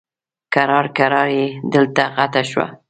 کرار 0.53 0.85
کرار 0.97 1.29
یې 1.37 1.45
ډله 1.71 2.05
غټه 2.15 2.41
شوه. 2.49 2.65